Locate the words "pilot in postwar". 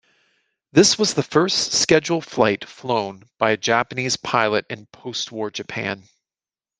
4.17-5.51